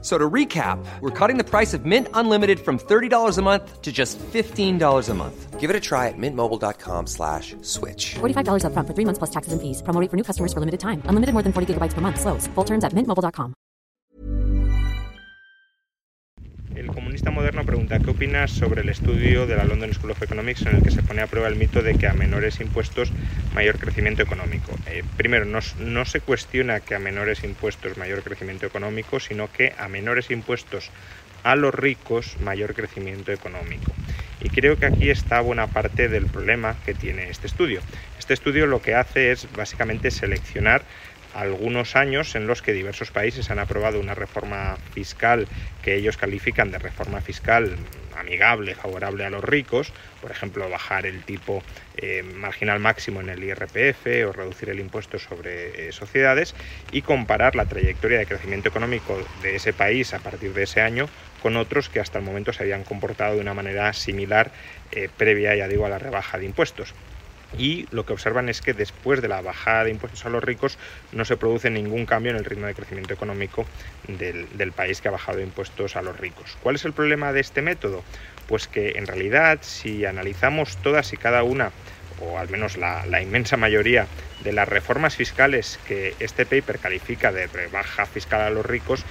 So 0.00 0.16
to 0.16 0.30
recap, 0.30 0.78
we're 1.00 1.10
cutting 1.10 1.38
the 1.38 1.44
price 1.44 1.74
of 1.74 1.84
Mint 1.84 2.06
Unlimited 2.14 2.60
from 2.60 2.78
$30 2.78 3.36
a 3.36 3.42
month 3.42 3.82
to 3.82 3.90
just 3.90 4.16
$15 4.18 5.08
a 5.08 5.14
month. 5.14 5.58
Give 5.58 5.70
it 5.70 5.74
a 5.74 5.80
try 5.80 6.06
at 6.06 6.14
mintmobile.com 6.16 7.08
slash 7.08 7.56
switch. 7.62 8.14
$45 8.20 8.62
upfront 8.62 8.86
for 8.86 8.94
three 8.94 9.04
months 9.04 9.18
plus 9.18 9.30
taxes 9.30 9.52
and 9.52 9.60
fees. 9.60 9.82
Promo 9.82 10.00
rate 10.00 10.08
for 10.08 10.16
new 10.16 10.22
customers 10.22 10.52
for 10.52 10.60
limited 10.60 10.78
time. 10.78 11.02
Unlimited 11.06 11.32
more 11.34 11.42
than 11.42 11.52
40 11.52 11.74
gigabytes 11.74 11.94
per 11.94 12.00
month. 12.00 12.20
Slows. 12.20 12.46
Full 12.54 12.64
terms 12.64 12.84
at 12.84 12.94
mintmobile.com. 12.94 13.54
El 16.78 16.86
comunista 16.94 17.32
moderno 17.32 17.66
pregunta 17.66 17.98
¿qué 17.98 18.10
opinas 18.10 18.52
sobre 18.52 18.82
el 18.82 18.88
estudio 18.88 19.48
de 19.48 19.56
la 19.56 19.64
London 19.64 19.92
School 19.92 20.12
of 20.12 20.22
Economics 20.22 20.62
en 20.62 20.76
el 20.76 20.82
que 20.82 20.92
se 20.92 21.02
pone 21.02 21.22
a 21.22 21.26
prueba 21.26 21.48
el 21.48 21.56
mito 21.56 21.82
de 21.82 21.94
que 21.98 22.06
a 22.06 22.14
menores 22.14 22.60
impuestos 22.60 23.10
mayor 23.58 23.76
crecimiento 23.76 24.22
económico? 24.22 24.70
Eh, 24.86 25.02
primero, 25.16 25.44
no, 25.44 25.58
no 25.80 26.04
se 26.04 26.20
cuestiona 26.20 26.78
que 26.78 26.94
a 26.94 27.00
menores 27.00 27.42
impuestos 27.42 27.96
mayor 27.96 28.22
crecimiento 28.22 28.66
económico, 28.66 29.18
sino 29.18 29.50
que 29.50 29.74
a 29.76 29.88
menores 29.88 30.30
impuestos 30.30 30.92
a 31.42 31.56
los 31.56 31.74
ricos 31.74 32.36
mayor 32.40 32.72
crecimiento 32.72 33.32
económico. 33.32 33.90
Y 34.40 34.48
creo 34.50 34.78
que 34.78 34.86
aquí 34.86 35.10
está 35.10 35.40
buena 35.40 35.66
parte 35.66 36.08
del 36.08 36.26
problema 36.26 36.76
que 36.86 36.94
tiene 36.94 37.30
este 37.30 37.48
estudio. 37.48 37.80
Este 38.16 38.32
estudio 38.32 38.68
lo 38.68 38.80
que 38.80 38.94
hace 38.94 39.32
es 39.32 39.48
básicamente 39.56 40.12
seleccionar 40.12 40.82
algunos 41.38 41.94
años 41.94 42.34
en 42.34 42.48
los 42.48 42.62
que 42.62 42.72
diversos 42.72 43.12
países 43.12 43.50
han 43.50 43.60
aprobado 43.60 44.00
una 44.00 44.14
reforma 44.14 44.76
fiscal 44.92 45.46
que 45.82 45.94
ellos 45.94 46.16
califican 46.16 46.72
de 46.72 46.78
reforma 46.78 47.20
fiscal 47.20 47.76
amigable, 48.18 48.74
favorable 48.74 49.24
a 49.24 49.30
los 49.30 49.44
ricos, 49.44 49.92
por 50.20 50.32
ejemplo, 50.32 50.68
bajar 50.68 51.06
el 51.06 51.22
tipo 51.22 51.62
eh, 51.96 52.24
marginal 52.24 52.80
máximo 52.80 53.20
en 53.20 53.28
el 53.28 53.44
IRPF 53.44 54.06
o 54.28 54.32
reducir 54.32 54.70
el 54.70 54.80
impuesto 54.80 55.20
sobre 55.20 55.88
eh, 55.88 55.92
sociedades 55.92 56.56
y 56.90 57.02
comparar 57.02 57.54
la 57.54 57.66
trayectoria 57.66 58.18
de 58.18 58.26
crecimiento 58.26 58.68
económico 58.68 59.16
de 59.42 59.54
ese 59.54 59.72
país 59.72 60.14
a 60.14 60.18
partir 60.18 60.52
de 60.52 60.64
ese 60.64 60.80
año 60.80 61.08
con 61.40 61.56
otros 61.56 61.88
que 61.88 62.00
hasta 62.00 62.18
el 62.18 62.24
momento 62.24 62.52
se 62.52 62.64
habían 62.64 62.82
comportado 62.82 63.36
de 63.36 63.40
una 63.40 63.54
manera 63.54 63.92
similar 63.92 64.50
eh, 64.90 65.08
previa, 65.16 65.54
ya 65.54 65.68
digo, 65.68 65.86
a 65.86 65.88
la 65.88 66.00
rebaja 66.00 66.36
de 66.38 66.46
impuestos 66.46 66.94
y 67.56 67.86
lo 67.90 68.04
que 68.04 68.12
observan 68.12 68.48
es 68.48 68.60
que 68.60 68.74
después 68.74 69.22
de 69.22 69.28
la 69.28 69.40
bajada 69.40 69.84
de 69.84 69.90
impuestos 69.90 70.26
a 70.26 70.30
los 70.30 70.44
ricos 70.44 70.78
no 71.12 71.24
se 71.24 71.36
produce 71.36 71.70
ningún 71.70 72.04
cambio 72.04 72.30
en 72.30 72.36
el 72.36 72.44
ritmo 72.44 72.66
de 72.66 72.74
crecimiento 72.74 73.14
económico 73.14 73.64
del, 74.06 74.72
país 74.72 75.00
que 75.00 75.08
ha 75.08 75.12
bajado 75.12 75.40
impuestos 75.40 75.96
a 75.96 76.02
los 76.02 76.18
ricos. 76.18 76.56
¿Cuál 76.62 76.74
es 76.74 76.84
el 76.84 76.92
problema 76.92 77.32
de 77.32 77.40
este 77.40 77.62
método? 77.62 78.04
Pues 78.46 78.68
que 78.68 78.92
en 78.96 79.06
realidad 79.06 79.58
si 79.62 80.04
analizamos 80.04 80.76
todas 80.78 81.12
y 81.12 81.16
cada 81.16 81.42
una 81.42 81.72
o 82.20 82.38
al 82.38 82.48
menos 82.48 82.76
la, 82.76 83.06
la, 83.06 83.22
inmensa 83.22 83.56
mayoría 83.56 84.06
de 84.42 84.52
las 84.52 84.68
reformas 84.68 85.16
fiscales 85.16 85.78
que 85.86 86.14
este 86.18 86.46
paper 86.46 86.78
califica 86.78 87.32
de 87.32 87.46
rebaja 87.46 88.06
fiscal 88.06 88.40
a 88.40 88.50
los 88.50 88.66
ricos, 88.66 89.04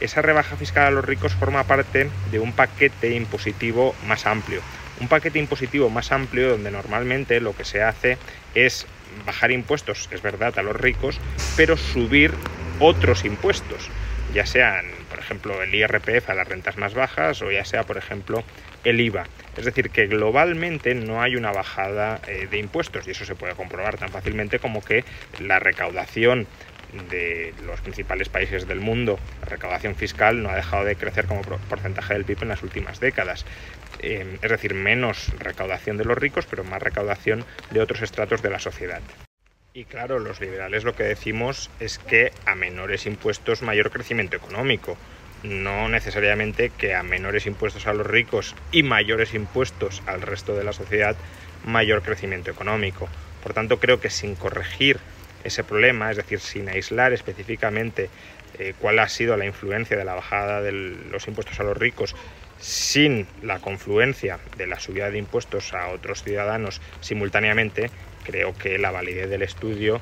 esa 0.00 0.22
rebaja 0.22 0.56
fiscal 0.56 0.86
a 0.86 0.90
los 0.90 1.04
ricos 1.04 1.34
forma 1.34 1.64
parte 1.64 2.10
de 2.30 2.38
un 2.38 2.52
paquete 2.52 3.14
impositivo 3.14 3.94
más 4.06 4.26
amplio 4.26 4.60
un 5.00 5.08
paquete 5.08 5.38
impositivo 5.38 5.90
más 5.90 6.12
amplio 6.12 6.50
donde 6.50 6.70
normalmente 6.70 7.40
lo 7.40 7.56
que 7.56 7.64
se 7.64 7.82
hace 7.82 8.18
es 8.54 8.86
bajar 9.26 9.50
impuestos, 9.50 10.08
es 10.12 10.22
verdad, 10.22 10.58
a 10.58 10.62
los 10.62 10.76
ricos, 10.76 11.18
pero 11.56 11.76
subir 11.76 12.32
otros 12.78 13.24
impuestos, 13.24 13.88
ya 14.34 14.46
sean, 14.46 14.84
por 15.10 15.18
ejemplo, 15.18 15.62
el 15.62 15.74
IRPF 15.74 16.30
a 16.30 16.34
las 16.34 16.48
rentas 16.48 16.76
más 16.76 16.94
bajas 16.94 17.42
o 17.42 17.50
ya 17.50 17.64
sea, 17.64 17.84
por 17.84 17.98
ejemplo, 17.98 18.42
el 18.84 19.00
IVA. 19.00 19.24
Es 19.56 19.64
decir, 19.64 19.90
que 19.90 20.06
globalmente 20.06 20.94
no 20.94 21.20
hay 21.20 21.36
una 21.36 21.52
bajada 21.52 22.20
eh, 22.28 22.46
de 22.50 22.58
impuestos 22.58 23.06
y 23.06 23.10
eso 23.10 23.24
se 23.24 23.34
puede 23.34 23.54
comprobar 23.54 23.98
tan 23.98 24.08
fácilmente 24.08 24.58
como 24.58 24.82
que 24.82 25.04
la 25.40 25.58
recaudación 25.58 26.46
de 27.08 27.54
los 27.64 27.80
principales 27.80 28.28
países 28.28 28.66
del 28.66 28.80
mundo, 28.80 29.18
la 29.40 29.46
recaudación 29.46 29.94
fiscal 29.94 30.42
no 30.42 30.50
ha 30.50 30.56
dejado 30.56 30.84
de 30.84 30.96
crecer 30.96 31.26
como 31.26 31.42
porcentaje 31.42 32.14
del 32.14 32.24
PIB 32.24 32.42
en 32.42 32.48
las 32.48 32.62
últimas 32.62 33.00
décadas. 33.00 33.44
Eh, 34.00 34.38
es 34.40 34.50
decir, 34.50 34.74
menos 34.74 35.28
recaudación 35.38 35.96
de 35.96 36.04
los 36.04 36.18
ricos, 36.18 36.46
pero 36.46 36.64
más 36.64 36.82
recaudación 36.82 37.44
de 37.70 37.80
otros 37.80 38.02
estratos 38.02 38.42
de 38.42 38.50
la 38.50 38.58
sociedad. 38.58 39.02
Y 39.72 39.84
claro, 39.84 40.18
los 40.18 40.40
liberales 40.40 40.82
lo 40.82 40.96
que 40.96 41.04
decimos 41.04 41.70
es 41.78 41.98
que 41.98 42.32
a 42.44 42.56
menores 42.56 43.06
impuestos 43.06 43.62
mayor 43.62 43.90
crecimiento 43.90 44.36
económico, 44.36 44.96
no 45.44 45.88
necesariamente 45.88 46.70
que 46.70 46.94
a 46.94 47.02
menores 47.02 47.46
impuestos 47.46 47.86
a 47.86 47.94
los 47.94 48.06
ricos 48.06 48.54
y 48.72 48.82
mayores 48.82 49.32
impuestos 49.32 50.02
al 50.06 50.22
resto 50.22 50.56
de 50.56 50.64
la 50.64 50.72
sociedad 50.72 51.16
mayor 51.64 52.02
crecimiento 52.02 52.50
económico. 52.50 53.08
Por 53.42 53.54
tanto, 53.54 53.78
creo 53.78 54.00
que 54.00 54.10
sin 54.10 54.34
corregir 54.34 54.98
ese 55.44 55.64
problema, 55.64 56.10
es 56.10 56.16
decir, 56.16 56.40
sin 56.40 56.68
aislar 56.68 57.12
específicamente 57.12 58.08
eh, 58.58 58.74
cuál 58.78 58.98
ha 58.98 59.08
sido 59.08 59.36
la 59.36 59.46
influencia 59.46 59.96
de 59.96 60.04
la 60.04 60.14
bajada 60.14 60.60
de 60.60 60.72
los 60.72 61.26
impuestos 61.28 61.58
a 61.60 61.64
los 61.64 61.76
ricos, 61.76 62.14
sin 62.58 63.26
la 63.42 63.58
confluencia 63.58 64.38
de 64.56 64.66
la 64.66 64.78
subida 64.78 65.10
de 65.10 65.18
impuestos 65.18 65.72
a 65.72 65.88
otros 65.88 66.22
ciudadanos 66.22 66.80
simultáneamente, 67.00 67.90
creo 68.24 68.54
que 68.56 68.78
la 68.78 68.90
validez 68.90 69.30
del 69.30 69.42
estudio, 69.42 70.00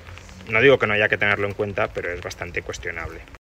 no 0.49 0.61
digo 0.61 0.79
que 0.79 0.87
no 0.87 0.95
haya 0.95 1.09
que 1.09 1.19
tenerlo 1.19 1.47
en 1.47 1.55
cuenta, 1.55 1.89
pero 1.89 2.13
es 2.13 2.21
bastante 2.21 2.63
cuestionable. 2.63 3.39